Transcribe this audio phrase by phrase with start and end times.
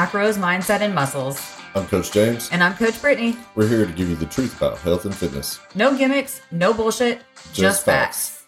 [0.00, 1.58] Macros, Mindset, and Muscles.
[1.74, 2.48] I'm Coach James.
[2.52, 3.36] And I'm Coach Brittany.
[3.54, 5.60] We're here to give you the truth about health and fitness.
[5.74, 8.30] No gimmicks, no bullshit, just, Just facts.
[8.30, 8.46] facts.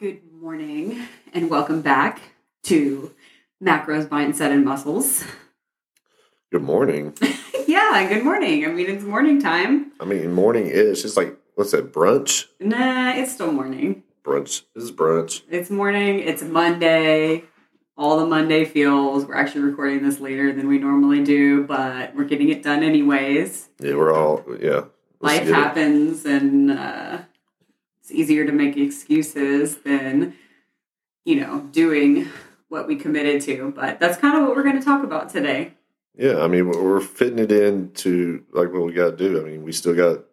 [0.00, 1.02] Good morning
[1.34, 2.22] and welcome back
[2.62, 3.12] to
[3.62, 5.24] Macros, Mindset, and Muscles.
[6.50, 7.12] Good morning.
[7.66, 8.64] yeah, good morning.
[8.64, 9.92] I mean, it's morning time.
[10.00, 11.92] I mean, morning is just like what's that?
[11.92, 12.46] Brunch.
[12.60, 14.03] Nah, it's still morning.
[14.24, 14.62] Brunch.
[14.74, 15.42] This is brunch.
[15.50, 16.20] It's morning.
[16.20, 17.44] It's Monday.
[17.96, 19.26] All the Monday feels.
[19.26, 23.68] We're actually recording this later than we normally do, but we're getting it done anyways.
[23.78, 24.84] Yeah, we're all yeah.
[25.20, 25.54] Life get it.
[25.54, 27.18] happens, and uh,
[28.00, 30.34] it's easier to make excuses than,
[31.24, 32.28] you know, doing
[32.68, 33.72] what we committed to.
[33.76, 35.74] But that's kind of what we're going to talk about today.
[36.16, 39.40] Yeah, I mean, we're fitting it in to like what we got to do.
[39.40, 40.24] I mean, we still got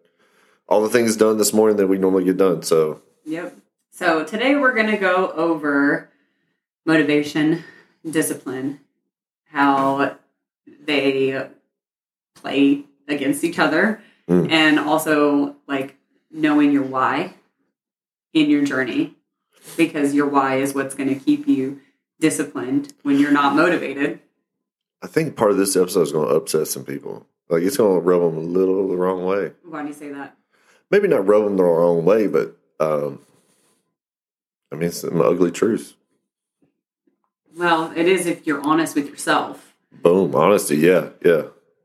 [0.68, 2.62] all the things done this morning that we normally get done.
[2.64, 3.58] So Yep.
[3.92, 6.10] So today we're going to go over
[6.86, 7.64] motivation,
[8.10, 8.80] discipline,
[9.46, 10.16] how
[10.86, 11.48] they
[12.36, 14.50] play against each other, Mm.
[14.52, 15.98] and also like
[16.30, 17.34] knowing your why
[18.34, 19.16] in your journey
[19.76, 21.82] because your why is what's going to keep you
[22.20, 24.20] disciplined when you're not motivated.
[25.02, 27.26] I think part of this episode is going to upset some people.
[27.50, 29.52] Like it's going to rub them a little the wrong way.
[29.66, 30.38] Why do you say that?
[30.92, 33.20] Maybe not rub them the wrong way, but um,
[34.72, 35.96] I mean, it's some ugly truth.
[37.56, 39.76] Well, it is if you're honest with yourself.
[39.92, 40.34] Boom.
[40.36, 40.78] Honesty.
[40.78, 41.44] Yeah, yeah.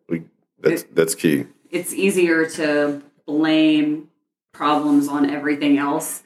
[0.08, 0.22] We
[0.60, 1.46] that's that's key.
[1.70, 4.08] it's easier to blame
[4.52, 6.22] problems on everything else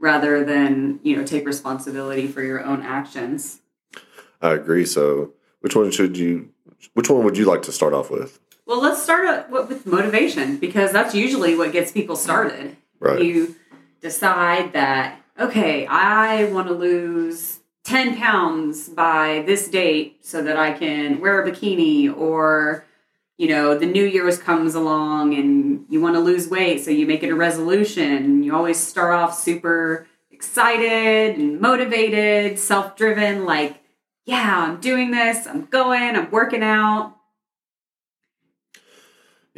[0.00, 3.60] rather than you know take responsibility for your own actions
[4.40, 4.86] I agree.
[4.86, 6.50] So, which one should you?
[6.94, 8.40] Which one would you like to start off with?
[8.66, 13.22] well let's start with with motivation because that's usually what gets people started Right.
[13.22, 13.54] you
[14.02, 20.72] decide that okay i want to lose 10 pounds by this date so that i
[20.72, 22.84] can wear a bikini or
[23.36, 27.06] you know the new year's comes along and you want to lose weight so you
[27.06, 33.80] make it a resolution you always start off super excited and motivated self-driven like
[34.24, 37.14] yeah i'm doing this i'm going i'm working out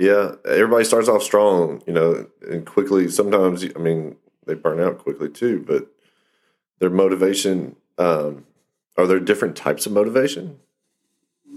[0.01, 3.09] Yeah, everybody starts off strong, you know, and quickly.
[3.09, 4.17] Sometimes, I mean,
[4.50, 5.65] they burn out quickly too.
[5.66, 5.87] But
[6.81, 7.77] their motivation.
[7.99, 8.47] Um,
[8.97, 10.59] are there different types of motivation?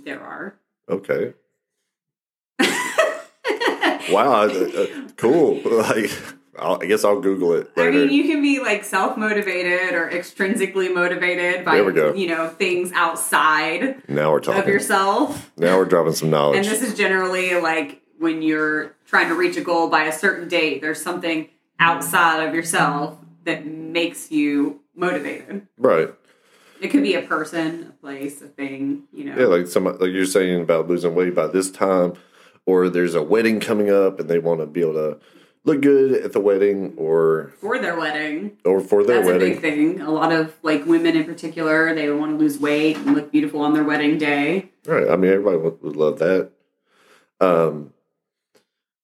[0.06, 0.56] there are
[0.90, 1.34] Okay.
[4.12, 4.44] Wow.
[4.44, 4.86] uh, uh,
[5.18, 5.62] cool.
[5.66, 6.12] Like,
[6.60, 10.10] I'll, I guess I'll Google it I mean, you can be like self motivated or
[10.12, 12.14] extrinsically motivated by There we go.
[12.14, 15.52] you know things outside now we're talking of yourself.
[15.58, 16.58] Now we're dropping some knowledge.
[16.58, 20.48] And this is generally like when you're trying to reach a goal by a certain
[20.48, 21.50] date, there's something
[21.80, 25.68] outside of yourself that makes you motivated.
[25.78, 26.10] right.
[26.82, 29.38] It could be a person, a place, a thing, you know.
[29.40, 32.14] Yeah, like some like you're saying about losing weight by this time,
[32.66, 35.18] or there's a wedding coming up and they want to be able to
[35.64, 38.58] look good at the wedding or for their wedding.
[38.66, 39.54] or for their That's a wedding.
[39.54, 40.02] big thing.
[40.02, 43.62] A lot of like women in particular, they want to lose weight and look beautiful
[43.62, 44.70] on their wedding day.
[44.86, 45.08] Right.
[45.10, 46.52] I mean, everybody would, would love that.
[47.40, 47.94] Um,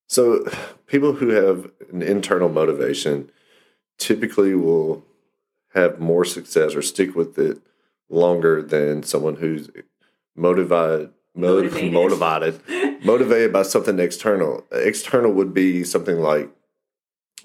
[0.09, 0.43] so
[0.87, 3.29] people who have an internal motivation
[3.99, 5.05] typically will
[5.75, 7.59] have more success or stick with it
[8.09, 9.69] longer than someone who's
[10.35, 11.93] motivated, Motivated.
[11.93, 14.65] motivated, motivated, by something external.
[14.71, 16.49] External would be something like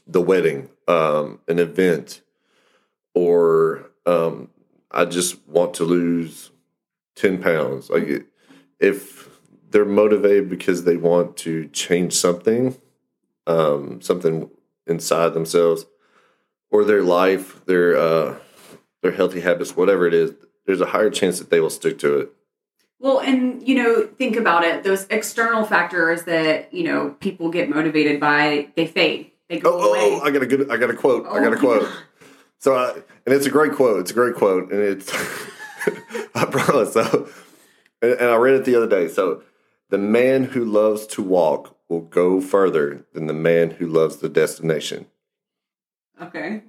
[0.07, 2.23] the wedding, um, an event,
[3.15, 4.49] or um,
[4.91, 6.51] I just want to lose
[7.17, 7.91] 10 pounds.
[7.91, 8.27] Like,
[8.81, 9.29] if
[9.75, 12.77] they're motivated because they want to change something,
[13.49, 14.49] um, something
[14.87, 15.85] inside themselves,
[16.71, 18.37] or their life, their, uh,
[19.03, 20.33] their healthy habits, whatever it is,
[20.65, 22.31] there's a higher chance that they will stick to it.
[23.01, 24.84] Well, and you know, think about it.
[24.84, 29.33] Those external factors that you know people get motivated by, they fade.
[29.48, 29.98] They go Oh, away.
[30.01, 31.27] oh, oh, I got a good, I got a quote.
[31.27, 31.59] I got a Oh.
[31.59, 31.89] quote.
[32.60, 32.93] So, I,
[33.27, 33.98] and it's a great quote.
[34.01, 35.13] It's a great quote, and it's,
[36.34, 36.93] I promise.
[36.95, 37.28] So,
[38.01, 39.09] and, and I read it the other day.
[39.09, 39.43] So,
[39.95, 44.29] the man who loves to walk will go further than the man who loves the
[44.29, 45.07] destination.
[46.21, 46.65] okay,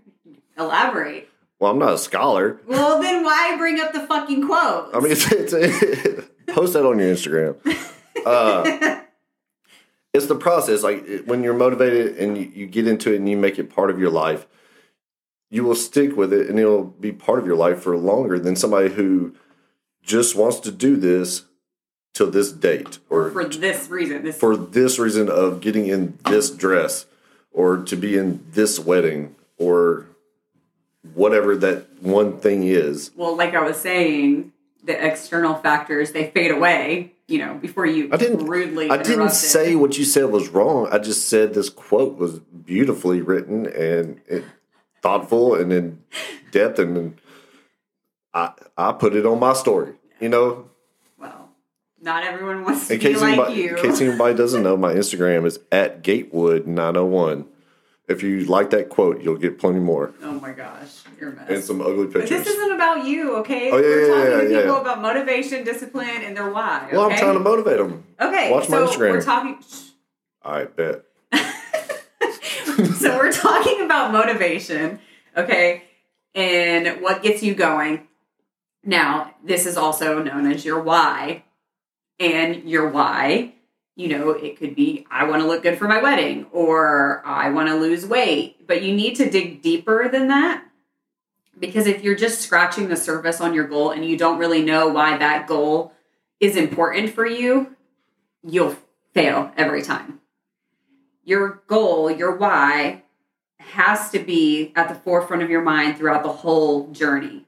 [0.60, 1.27] elaborate.
[1.60, 2.62] Well, I'm not a scholar.
[2.68, 4.92] Well, then why bring up the fucking quote?
[4.94, 7.56] I mean, it's, it's post that on your Instagram.
[8.24, 9.01] Uh,
[10.13, 10.83] it's the process.
[10.83, 13.89] Like when you're motivated and you, you get into it and you make it part
[13.89, 14.45] of your life,
[15.50, 18.56] you will stick with it and it'll be part of your life for longer than
[18.56, 19.33] somebody who
[20.04, 21.45] just wants to do this
[22.15, 26.50] till this date or for this reason, this for this reason of getting in this
[26.50, 27.06] dress
[27.51, 30.07] or to be in this wedding or
[31.13, 33.12] whatever that one thing is.
[33.15, 34.53] Well, like I was saying,
[34.83, 37.12] the external factors they fade away.
[37.27, 38.89] You know, before you I didn't rudely.
[38.89, 40.88] I didn't say what you said was wrong.
[40.91, 44.44] I just said this quote was beautifully written and it,
[45.01, 46.03] thoughtful and in
[46.51, 47.19] depth, and, then
[48.33, 49.94] I I put it on my story.
[50.19, 50.69] You know,
[52.05, 53.75] not everyone wants to in be case like anybody, you.
[53.75, 57.45] in case anybody doesn't know, my Instagram is at Gatewood nine hundred one.
[58.07, 61.49] If you like that quote, you'll get plenty more oh my gosh, you're a mess.
[61.49, 62.43] and some ugly But pictures.
[62.45, 63.71] this isn't about you, okay?
[63.71, 66.87] Oh, yeah, We're yeah, talking yeah, to people about motivation, discipline, and their why.
[66.91, 68.03] well, I'm trying to motivate them.
[68.21, 69.09] Okay, Watch my Instagram.
[69.11, 69.57] We're talking.
[70.45, 71.03] Right, bet.
[72.97, 74.99] so we're talking about motivation,
[75.35, 75.83] okay,
[76.35, 78.07] and what gets you going.
[78.83, 81.43] Now, this is also known as your why,
[82.19, 83.53] and your why.
[83.95, 87.50] You know, it could be I want to look good for my wedding, or I
[87.50, 88.67] want to lose weight.
[88.67, 90.65] But you need to dig deeper than that
[91.57, 94.89] because if you're just scratching the surface on your goal and you don't really know
[94.89, 95.94] why that goal
[96.39, 97.75] is important for you,
[98.44, 98.75] you'll
[99.13, 100.19] fail every time
[101.25, 103.03] your goal, your why,
[103.59, 107.45] has to be at the forefront of your mind throughout the whole journey.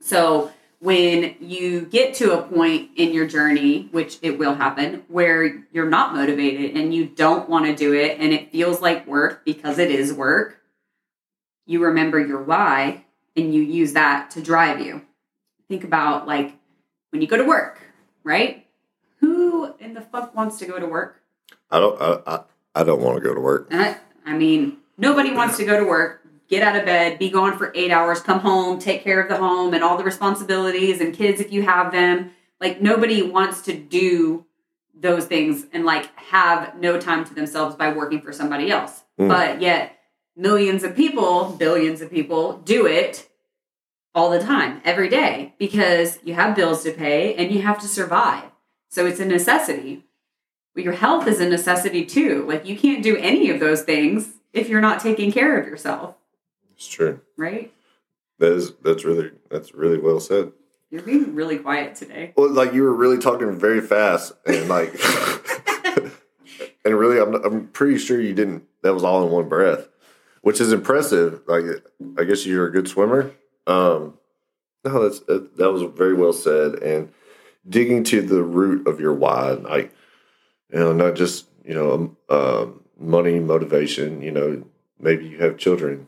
[0.00, 5.64] So when you get to a point in your journey, which it will happen, where
[5.72, 9.44] you're not motivated and you don't want to do it and it feels like work
[9.44, 10.60] because it is work,
[11.66, 13.04] you remember your why
[13.36, 15.02] and you use that to drive you.
[15.68, 16.54] Think about like
[17.10, 17.80] when you go to work,
[18.22, 18.66] right?
[19.20, 21.20] Who in the fuck wants to go to work?
[21.70, 22.00] I don't.
[22.00, 22.40] I, I,
[22.74, 23.68] I don't want to go to work.
[23.70, 27.56] I, I mean, nobody wants to go to work, get out of bed, be gone
[27.56, 31.14] for eight hours, come home, take care of the home and all the responsibilities and
[31.14, 32.30] kids if you have them.
[32.60, 34.46] Like, nobody wants to do
[34.94, 39.04] those things and like have no time to themselves by working for somebody else.
[39.18, 39.28] Mm.
[39.28, 39.98] But yet,
[40.36, 43.28] millions of people, billions of people do it
[44.14, 47.86] all the time, every day, because you have bills to pay and you have to
[47.86, 48.50] survive.
[48.88, 50.04] So it's a necessity.
[50.74, 52.44] But your health is a necessity too.
[52.48, 56.16] Like you can't do any of those things if you're not taking care of yourself,
[56.78, 57.20] It's true.
[57.36, 57.72] right?
[58.38, 58.72] That is.
[58.84, 59.32] That's really.
[59.50, 60.52] That's really well said.
[60.90, 62.32] You're being really quiet today.
[62.36, 64.94] Well, like you were really talking very fast and like,
[66.84, 68.62] and really, I'm I'm pretty sure you didn't.
[68.82, 69.88] That was all in one breath,
[70.42, 71.42] which is impressive.
[71.48, 71.64] Like,
[72.16, 73.32] I guess you're a good swimmer.
[73.66, 74.14] Um,
[74.84, 76.76] no, that's that, that was very well said.
[76.76, 77.12] And
[77.68, 79.92] digging to the root of your why, like,
[80.72, 84.22] you know, not just you know, um, money, motivation.
[84.22, 84.64] You know,
[85.00, 86.06] maybe you have children.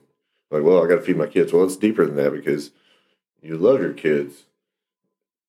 [0.51, 1.53] Like, well, I got to feed my kids.
[1.53, 2.73] Well, it's deeper than that because
[3.43, 4.45] you love your kids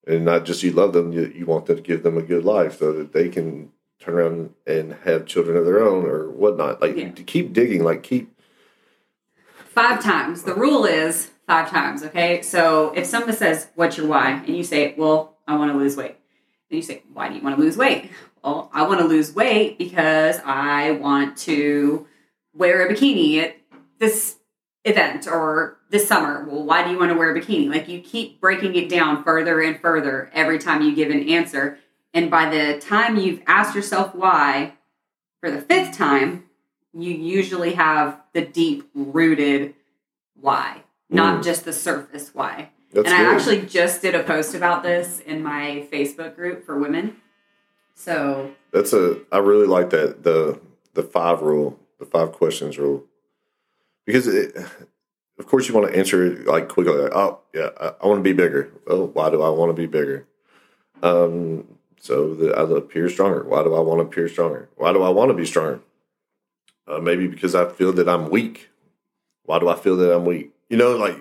[0.08, 2.44] and not just you love them, you, you want them to give them a good
[2.46, 6.82] life so that they can turn around and have children of their own or whatnot.
[6.82, 7.12] Like Yeah.
[7.12, 8.32] to keep digging, like keep
[9.66, 10.44] Five times.
[10.44, 12.42] The rule is five times, okay?
[12.42, 14.32] So if someone says, What's your why?
[14.46, 16.18] And you say, Well, I want to lose weight.
[16.70, 18.12] And you say, Why do you want to lose weight?
[18.44, 22.06] Well, I want to lose weight because I want to
[22.54, 23.56] wear a bikini at
[24.00, 24.36] this
[24.86, 26.46] event or this summer.
[26.50, 27.70] Well, why do you want to wear a bikini?
[27.70, 31.78] Like you keep breaking it down further and further every time you give an answer.
[32.14, 34.74] And by the time you've asked yourself why
[35.40, 36.46] for the fifth time,
[36.94, 39.76] you usually have the deep rooted
[40.40, 41.44] why, not Mm.
[41.44, 42.70] just the surface why.
[42.92, 43.28] that's and good.
[43.28, 47.16] I actually just did a post about this in my Facebook group for women.
[47.96, 50.60] So that's a I really like that the
[50.94, 53.06] the five rule, the five questions rule,
[54.12, 54.56] because it,
[55.40, 56.94] of course you want to answer like quickly.
[56.94, 58.72] Like, oh yeah, I, I want to be bigger.
[58.88, 60.28] Oh, why do I want to be bigger?
[61.02, 61.68] Um,
[62.00, 63.44] so that I appear stronger.
[63.44, 64.70] Why do I want to appear stronger?
[64.76, 65.80] Why do I want to be stronger?
[66.88, 68.70] Uh, maybe because I feel that I'm weak.
[69.46, 70.52] Why do I feel that I'm weak?
[70.70, 71.18] You know, like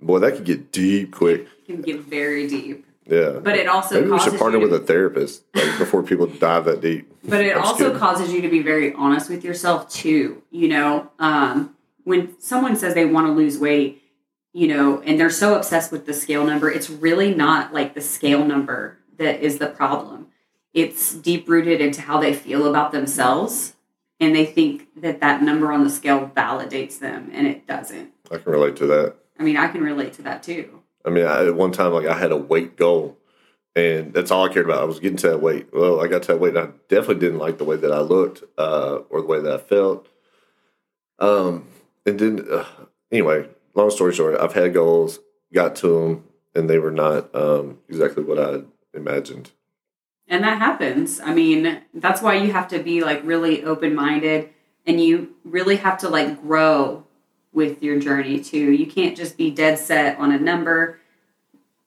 [0.00, 1.42] boy, that could get deep quick.
[1.42, 2.86] it can get very deep.
[3.06, 6.02] Yeah, But it also maybe we should partner you to- with a therapist like, before
[6.02, 7.12] people dive that deep.
[7.22, 8.00] But it also good.
[8.00, 10.42] causes you to be very honest with yourself too.
[10.50, 11.73] You know, um,
[12.04, 14.02] when someone says they want to lose weight,
[14.52, 18.00] you know, and they're so obsessed with the scale number, it's really not like the
[18.00, 20.28] scale number that is the problem.
[20.72, 23.74] It's deep rooted into how they feel about themselves,
[24.20, 28.12] and they think that that number on the scale validates them, and it doesn't.
[28.30, 29.16] I can relate to that.
[29.38, 30.82] I mean, I can relate to that too.
[31.04, 33.18] I mean, I, at one time, like I had a weight goal,
[33.76, 34.82] and that's all I cared about.
[34.82, 35.68] I was getting to that weight.
[35.72, 38.00] Well, I got to that weight, and I definitely didn't like the way that I
[38.00, 40.08] looked uh, or the way that I felt.
[41.18, 41.66] Um,
[42.06, 42.64] and then uh,
[43.10, 45.20] anyway, long story short, I've had goals,
[45.52, 48.62] got to them, and they were not um, exactly what I
[48.96, 49.50] imagined.
[50.26, 51.20] And that happens.
[51.20, 54.50] I mean, that's why you have to be like really open minded
[54.86, 57.04] and you really have to like grow
[57.52, 58.72] with your journey too.
[58.72, 60.98] You can't just be dead set on a number.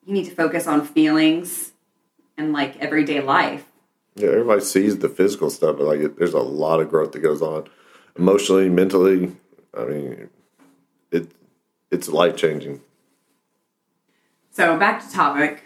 [0.05, 1.73] You need to focus on feelings
[2.37, 3.65] and like everyday life.
[4.15, 7.41] Yeah, everybody sees the physical stuff, but like there's a lot of growth that goes
[7.41, 7.67] on
[8.17, 9.35] emotionally, mentally.
[9.73, 10.29] I mean,
[11.11, 11.31] it
[11.91, 12.81] it's life changing.
[14.51, 15.63] So back to topic.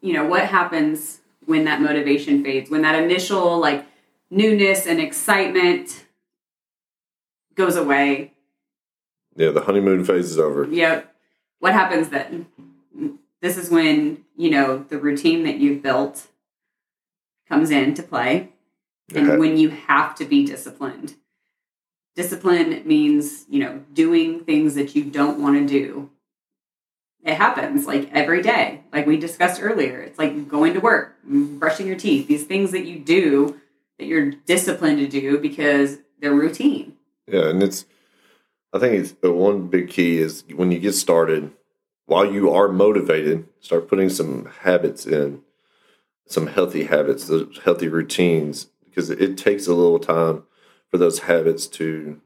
[0.00, 2.70] You know, what happens when that motivation fades?
[2.70, 3.86] When that initial like
[4.30, 6.06] newness and excitement
[7.54, 8.32] goes away.
[9.36, 10.64] Yeah, the honeymoon phase is over.
[10.64, 11.14] Yep.
[11.58, 12.46] What happens then?
[13.42, 16.26] This is when, you know, the routine that you've built
[17.48, 18.50] comes into play
[19.14, 19.38] and Okay.
[19.38, 21.14] when you have to be disciplined.
[22.16, 26.10] Discipline means, you know, doing things that you don't want to do.
[27.22, 30.00] It happens like every day, like we discussed earlier.
[30.00, 33.60] It's like going to work, brushing your teeth, these things that you do
[33.98, 36.96] that you're disciplined to do because they're routine.
[37.26, 37.84] Yeah, and it's
[38.72, 41.52] I think it's the one big key is when you get started,
[42.06, 45.42] while you are motivated, start putting some habits in,
[46.26, 50.44] some healthy habits, those healthy routines, because it takes a little time
[50.90, 52.20] for those habits to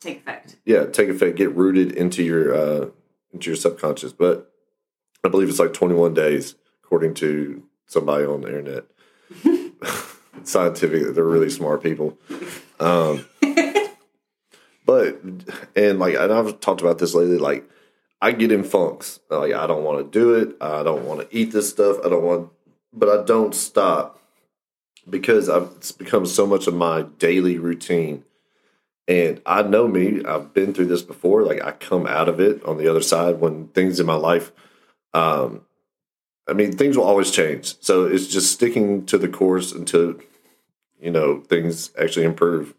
[0.00, 0.56] Take effect.
[0.64, 2.88] yeah take effect, get rooted into your uh,
[3.32, 4.12] into your subconscious.
[4.12, 4.50] But
[5.24, 8.84] I believe it's like 21 days, according to somebody on the internet.
[10.44, 12.16] Scientific, they're really smart people.
[12.78, 13.26] Um,
[14.86, 15.20] but
[15.74, 17.38] and like and I've talked about this lately.
[17.38, 17.68] Like
[18.20, 19.18] I get in funks.
[19.30, 20.56] Like I don't want to do it.
[20.60, 21.98] I don't want to eat this stuff.
[22.04, 22.50] I don't want,
[22.92, 24.17] but I don't stop
[25.08, 28.24] because I've, it's become so much of my daily routine.
[29.06, 30.22] And I know me.
[30.24, 31.42] I've been through this before.
[31.42, 34.52] Like I come out of it on the other side when things in my life.
[35.14, 35.62] Um,
[36.48, 37.76] I mean, things will always change.
[37.80, 40.16] So it's just sticking to the course until
[41.00, 42.74] you know things actually improve.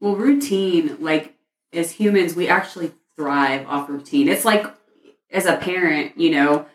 [0.00, 1.34] Well, routine, like
[1.72, 4.28] as humans, we actually thrive off routine.
[4.28, 4.66] It's like
[5.30, 6.66] as a parent, you know,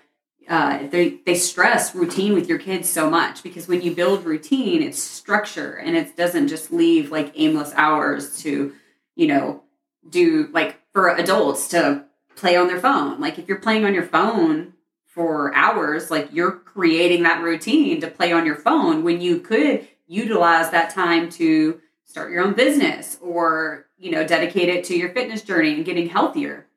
[0.51, 4.83] uh, they they stress routine with your kids so much because when you build routine,
[4.83, 8.73] it's structure and it doesn't just leave like aimless hours to,
[9.15, 9.63] you know,
[10.09, 12.03] do like for adults to
[12.35, 13.21] play on their phone.
[13.21, 14.73] Like if you're playing on your phone
[15.05, 19.87] for hours, like you're creating that routine to play on your phone when you could
[20.05, 25.13] utilize that time to start your own business or you know dedicate it to your
[25.13, 26.67] fitness journey and getting healthier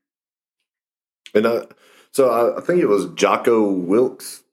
[1.35, 1.63] And I,
[2.15, 4.45] so I, I think it was Jocko Wilkes.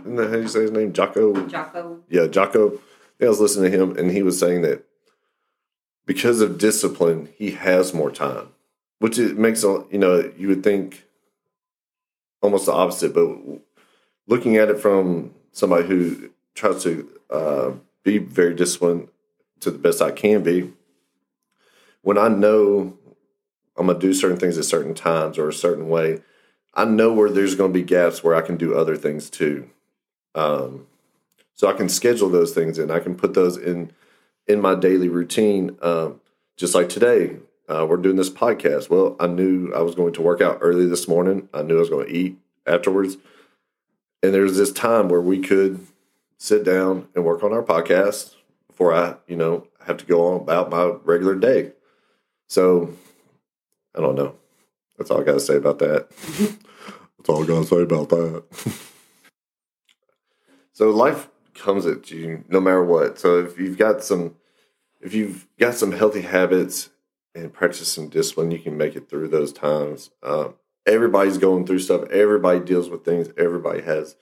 [0.00, 0.92] Isn't that how you say his name?
[0.92, 1.46] Jocko.
[1.46, 2.66] jocko Yeah, Jocko.
[2.66, 2.70] I,
[3.18, 4.84] think I was listening to him, and he was saying that
[6.06, 8.48] because of discipline, he has more time,
[8.98, 11.04] which it makes a you know you would think
[12.42, 13.38] almost the opposite, but
[14.26, 17.70] looking at it from somebody who tries to uh,
[18.02, 19.08] be very disciplined
[19.60, 20.72] to the best I can be,
[22.02, 22.98] when I know
[23.76, 26.20] I'm gonna do certain things at certain times or a certain way,
[26.74, 29.70] I know where there's gonna be gaps where I can do other things too.
[30.34, 30.86] Um,
[31.54, 32.90] so I can schedule those things in.
[32.90, 33.92] I can put those in
[34.46, 35.76] in my daily routine.
[35.80, 36.20] Um,
[36.56, 37.36] just like today,
[37.68, 38.90] uh, we're doing this podcast.
[38.90, 41.48] Well, I knew I was going to work out early this morning.
[41.54, 43.16] I knew I was going to eat afterwards,
[44.22, 45.86] and there's this time where we could
[46.38, 48.34] sit down and work on our podcast
[48.68, 51.72] before I, you know, have to go on about my regular day.
[52.48, 52.94] So
[53.94, 54.34] I don't know.
[54.96, 56.08] That's all I got to say about that.
[57.18, 58.44] That's all I got to say about that.
[60.72, 63.18] so life comes at you no matter what.
[63.18, 64.36] So if you've got some,
[65.00, 66.90] if you've got some healthy habits
[67.34, 70.10] and practice some discipline, you can make it through those times.
[70.22, 70.54] Um,
[70.86, 72.08] everybody's going through stuff.
[72.10, 73.28] Everybody deals with things.
[73.36, 74.16] Everybody has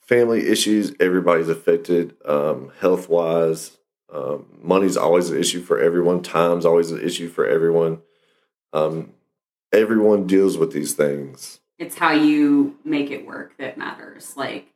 [0.00, 0.94] family issues.
[1.00, 3.78] Everybody's affected um, health wise.
[4.12, 6.22] Um, money's always an issue for everyone.
[6.22, 8.02] Time's always an issue for everyone.
[8.74, 9.12] Um,
[9.72, 11.60] everyone deals with these things.
[11.78, 14.68] it's how you make it work that matters like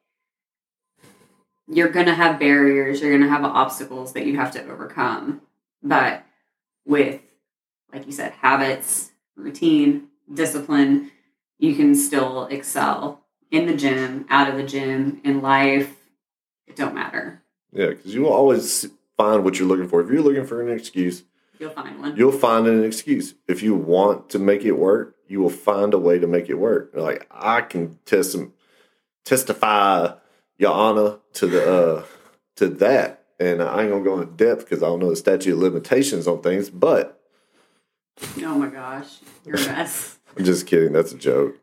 [1.69, 5.41] you're going to have barriers you're going to have obstacles that you have to overcome
[5.83, 6.25] but
[6.87, 7.21] with
[7.93, 11.11] like you said habits routine discipline
[11.59, 15.97] you can still excel in the gym out of the gym in life
[16.67, 18.87] it don't matter Yeah, because you will always
[19.17, 20.01] find what you're looking for.
[20.03, 21.23] If you're looking for an excuse,
[21.59, 23.35] you'll find one you'll find an excuse.
[23.49, 26.55] If you want to make it work, you will find a way to make it
[26.55, 26.93] work.
[26.95, 28.37] Like I can test
[29.25, 30.15] testify,
[30.59, 32.05] Your Honor, to the uh,
[32.57, 35.53] to that, and I ain't gonna go in depth because I don't know the statute
[35.53, 36.71] of limitations on things.
[36.71, 37.21] But
[38.43, 40.93] oh my gosh you're a mess I'm just kidding.
[40.93, 41.59] That's a joke.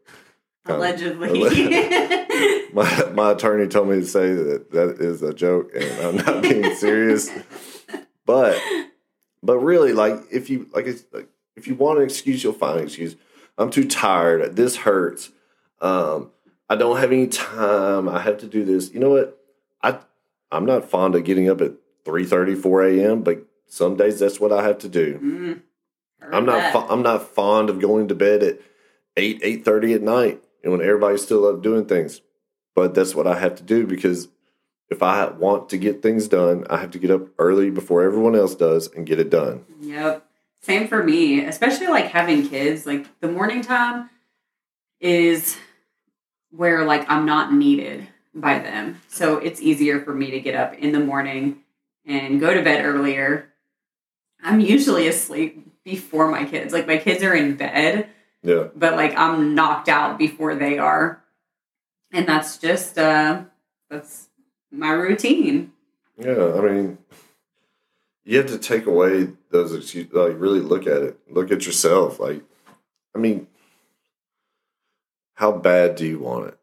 [0.66, 1.30] Um, allegedly
[2.74, 6.42] My my attorney told me to say that that is a joke, and I'm not
[6.42, 7.30] being serious.
[8.26, 8.58] But
[9.44, 12.86] but really, like if you like, like if you want an excuse, you'll find an
[12.86, 13.16] excuse.
[13.58, 14.56] I'm too tired.
[14.56, 15.30] This hurts.
[15.82, 16.32] Um,
[16.70, 18.10] I don't have any time.
[18.10, 18.92] I have to do this.
[18.92, 19.38] You know what?
[19.84, 20.00] I
[20.52, 21.74] I'm not fond of getting up at
[22.06, 25.20] 3 4 a.m., but some days that's what I have to do.
[25.22, 28.60] Mm, I'm not fo- I'm not fond of going to bed at
[29.18, 32.22] 8 8:30 at night and when everybody's still up doing things.
[32.76, 34.30] But that's what I have to do because
[34.90, 38.36] if I want to get things done, I have to get up early before everyone
[38.36, 39.66] else does and get it done.
[39.82, 40.26] Yep.
[40.62, 42.86] Same for me, especially like having kids.
[42.86, 44.10] Like the morning time
[45.00, 45.58] is
[46.52, 49.02] where like I'm not needed by them.
[49.10, 51.60] So it's easier for me to get up in the morning
[52.06, 53.50] and go to bed earlier.
[54.42, 56.74] I'm usually asleep before my kids.
[56.74, 58.08] Like my kids are in bed,
[58.42, 58.68] Yeah.
[58.76, 61.22] but like I'm knocked out before they are.
[62.12, 63.44] And that's just uh
[63.90, 64.30] that's
[64.74, 65.72] my routine.
[66.18, 66.98] Yeah, I mean,
[68.26, 69.96] you have to take away those.
[69.96, 71.20] Like, really look at it.
[71.30, 72.20] Look at yourself.
[72.20, 72.42] Like,
[73.16, 73.48] I mean,
[75.36, 76.58] how bad do you want it?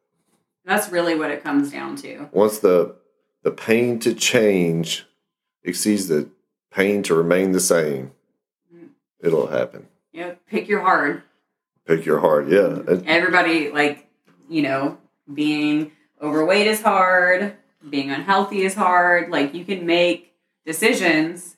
[0.64, 2.28] That's really what it comes down to.
[2.32, 2.96] Once the
[3.42, 5.06] the pain to change
[5.64, 6.28] exceeds the
[6.70, 8.12] pain to remain the same,
[8.74, 8.88] mm.
[9.20, 9.88] it'll happen.
[10.12, 11.22] Yeah, Pick your hard.
[11.86, 12.48] Pick your heart.
[12.48, 14.06] Yeah, everybody like
[14.48, 14.98] you know
[15.32, 17.56] being overweight is hard
[17.88, 20.32] being unhealthy is hard like you can make
[20.66, 21.56] decisions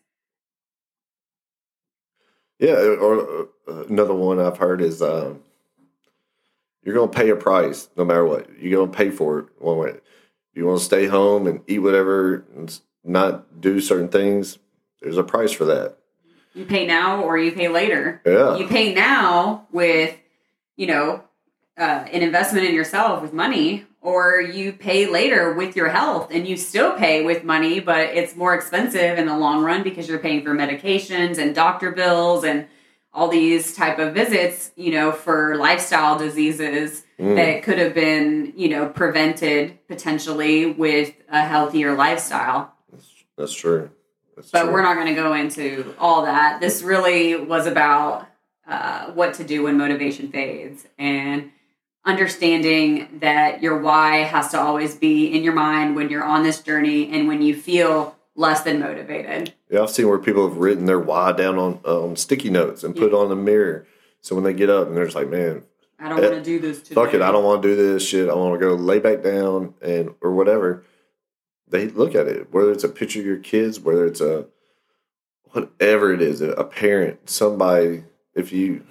[2.58, 2.74] yeah.
[2.74, 5.40] Or uh, another one I've heard is um,
[6.84, 8.48] you're going to pay a price no matter what.
[8.56, 9.94] You're going to pay for it one way.
[10.54, 14.58] You want to stay home and eat whatever and not do certain things.
[15.00, 15.96] There's a price for that.
[16.54, 18.56] you pay now or you pay later Yeah.
[18.56, 20.16] you pay now with
[20.76, 21.24] you know
[21.76, 26.46] uh, an investment in yourself with money or you pay later with your health and
[26.46, 30.18] you still pay with money but it's more expensive in the long run because you're
[30.18, 32.66] paying for medications and doctor bills and
[33.14, 37.36] all these type of visits you know for lifestyle diseases Mm.
[37.36, 42.72] that could have been you know prevented potentially with a healthier lifestyle
[43.36, 43.90] That's true.
[44.34, 44.72] That's but true.
[44.72, 46.60] we're not going to go into all that.
[46.60, 48.26] This really was about
[48.66, 51.50] uh, what to do when motivation fades and
[52.04, 56.60] understanding that your why has to always be in your mind when you're on this
[56.60, 59.52] journey and when you feel less than motivated.
[59.70, 62.94] Yeah, I've seen where people have written their why down on um, sticky notes and
[62.94, 63.86] put it on the mirror.
[64.20, 65.64] So when they get up and they're just like, man,
[65.98, 66.94] I don't want to do this today.
[66.94, 68.28] fuck it, I don't want to do this shit.
[68.28, 70.84] I want to go lay back down and or whatever.
[71.68, 74.46] They look at it, whether it's a picture of your kids, whether it's a
[75.52, 78.04] whatever it is, a parent, somebody.
[78.34, 78.84] If you,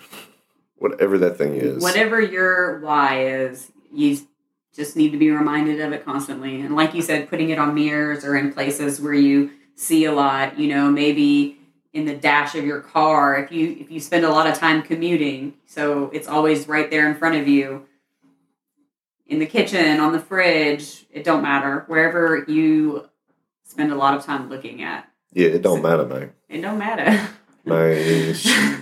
[0.82, 4.20] whatever that thing is, Whatever your why is, you
[4.74, 6.60] just need to be reminded of it constantly.
[6.62, 10.12] And like you said, putting it on mirrors or in places where you see a
[10.12, 11.60] lot, you know, maybe
[11.94, 14.82] in the dash of your car if you if you spend a lot of time
[14.82, 17.86] commuting, so it's always right there in front of you.
[19.28, 21.86] In the kitchen, on the fridge, it don't matter.
[21.88, 23.08] Wherever you
[23.64, 25.08] spend a lot of time looking at.
[25.32, 26.34] yeah, it don't matter, man.
[26.50, 27.30] It don't matter.
[27.64, 28.36] Man.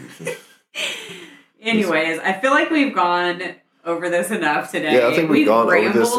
[1.62, 3.42] Anyways, I feel like we've gone
[3.86, 4.98] over this enough today.
[4.98, 6.16] Yeah, I think we've gone over this.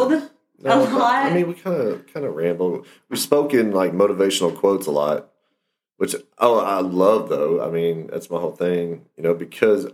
[0.62, 1.26] No, A lot.
[1.26, 2.84] I mean, we kind of kind of ramble.
[3.08, 5.30] We've spoken like motivational quotes a lot,
[5.96, 7.62] which oh, I love though.
[7.62, 9.86] I mean, that's my whole thing, you know, because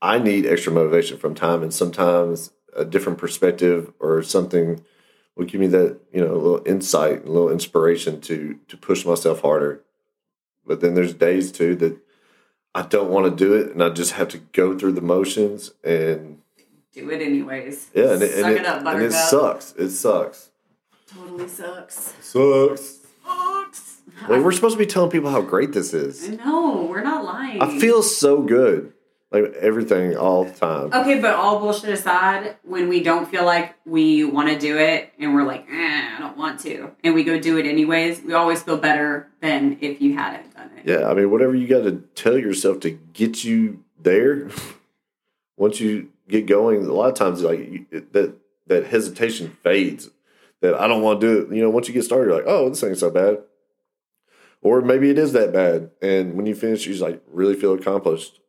[0.00, 4.82] I need extra motivation from time, and sometimes a different perspective or something
[5.34, 9.04] will give me that you know a little insight, a little inspiration to to push
[9.04, 9.82] myself harder.
[10.64, 11.98] But then there's days too that
[12.76, 15.72] I don't want to do it, and I just have to go through the motions
[15.82, 16.42] and
[16.92, 17.90] Do it anyways.
[17.94, 19.72] yeah, and it, Suck and it, it, up, and it sucks.
[19.78, 20.50] It sucks.
[21.06, 22.12] Totally sucks.
[22.20, 22.98] Sucks.
[23.24, 24.02] Sucks.
[24.28, 26.28] We're supposed to be telling people how great this is.
[26.28, 27.62] No, we're not lying.
[27.62, 28.92] I feel so good,
[29.32, 30.92] like everything all the time.
[30.92, 35.12] Okay, but all bullshit aside, when we don't feel like we want to do it
[35.18, 38.34] and we're like, eh, I don't want to, and we go do it anyways, we
[38.34, 40.86] always feel better than if you hadn't done it.
[40.86, 44.48] Yeah, I mean, whatever you got to tell yourself to get you there.
[45.58, 48.34] Once you get going, a lot of times like you, it- that
[48.66, 50.10] that hesitation fades.
[50.60, 51.54] That I don't want to do it.
[51.56, 53.38] You know, once you get started, you're like, oh, this ain't so bad.
[54.62, 57.72] Or maybe it is that bad, and when you finish, you just like really feel
[57.74, 58.40] accomplished.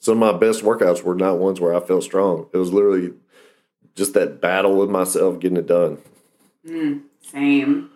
[0.00, 2.48] Some of my best workouts were not ones where I felt strong.
[2.52, 3.14] It was literally
[3.94, 5.98] just that battle with myself getting it done.
[6.66, 7.90] Mm, same.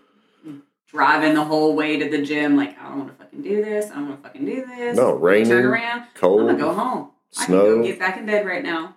[0.89, 3.91] Driving the whole way to the gym, like I don't want to fucking do this.
[3.91, 4.97] I don't want to fucking do this.
[4.97, 6.05] No, raining, Turn around.
[6.15, 7.11] cold, I'm gonna go home.
[7.39, 7.77] I can snow.
[7.77, 8.95] go get back in bed right now.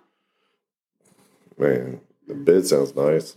[1.56, 3.34] Man, the bed sounds nice.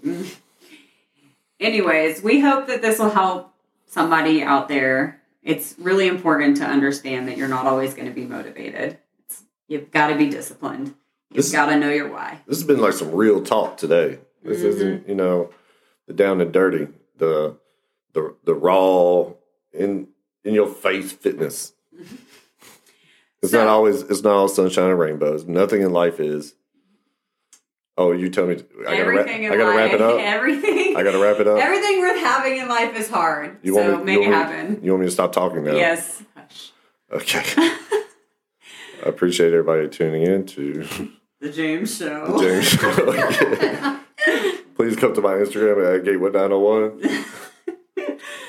[1.60, 3.54] Anyways, we hope that this will help
[3.86, 8.26] somebody out there It's really important to understand that you're not always going to be
[8.26, 8.98] motivated.
[9.70, 10.96] You've got to be disciplined.
[11.32, 12.40] You've got to know your why.
[12.48, 14.20] This has been like some real talk today.
[14.44, 14.66] This Mhm.
[14.66, 15.52] isn't, you know,
[16.08, 17.56] the down and dirty, the
[18.14, 19.32] the the raw
[19.72, 20.08] in
[20.44, 21.74] in your face fitness.
[23.42, 25.46] It's So- not always it's not all sunshine and rainbows.
[25.46, 26.56] Nothing in life is.
[27.98, 30.20] Oh, you tell me I gotta wrap, everything in I gotta wrap it up.
[30.20, 30.96] Everything.
[30.96, 31.60] I gotta wrap it up.
[31.60, 33.58] Everything worth having in life is hard.
[33.62, 34.80] You so want me, make you it me- happen.
[34.84, 35.76] You want me to stop talking now?
[35.76, 36.24] Yes.
[36.36, 36.72] Hush.
[37.12, 37.44] Okay.
[39.06, 40.84] I appreciate everybody tuning in to
[41.40, 42.38] The James Show.
[42.38, 44.00] the James Show.
[44.76, 47.26] Please come to my Instagram at Gatewood901.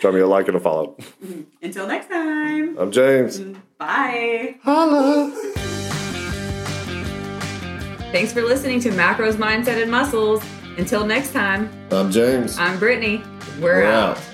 [0.00, 0.96] Drop me a like and a follow.
[1.24, 1.42] Mm-hmm.
[1.62, 2.76] Until next time.
[2.78, 3.38] I'm James.
[3.40, 4.56] Mm, bye.
[4.62, 5.30] Holla.
[8.12, 10.42] Thanks for listening to Macros, Mindset, and Muscles.
[10.78, 12.58] Until next time, I'm James.
[12.58, 13.22] I'm Brittany.
[13.60, 14.16] We're, We're out.
[14.16, 14.24] out.